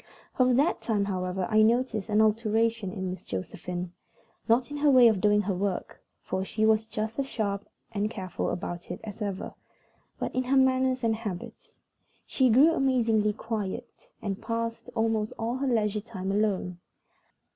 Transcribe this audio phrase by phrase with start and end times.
[0.35, 3.91] From that time, however, I noticed an alteration in Miss Josephine;
[4.49, 8.09] not in her way of doing her work, for she was just as sharp and
[8.09, 9.53] careful about it as ever,
[10.17, 11.77] but in her manners and habits.
[12.25, 16.79] She grew amazingly quiet, and passed almost all her leisure time alone.